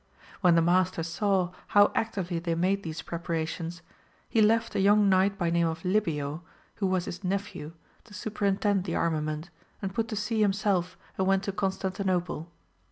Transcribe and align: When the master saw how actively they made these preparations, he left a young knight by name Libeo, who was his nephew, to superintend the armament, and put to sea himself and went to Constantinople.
When 0.39 0.55
the 0.55 0.63
master 0.63 1.03
saw 1.03 1.51
how 1.77 1.91
actively 1.93 2.39
they 2.39 2.55
made 2.55 2.81
these 2.81 3.03
preparations, 3.03 3.83
he 4.27 4.41
left 4.41 4.73
a 4.73 4.79
young 4.79 5.09
knight 5.09 5.37
by 5.37 5.51
name 5.51 5.67
Libeo, 5.83 6.41
who 6.77 6.87
was 6.87 7.05
his 7.05 7.23
nephew, 7.23 7.73
to 8.05 8.13
superintend 8.15 8.85
the 8.85 8.95
armament, 8.95 9.51
and 9.79 9.93
put 9.93 10.07
to 10.07 10.15
sea 10.15 10.41
himself 10.41 10.97
and 11.19 11.27
went 11.27 11.43
to 11.43 11.51
Constantinople. 11.51 12.49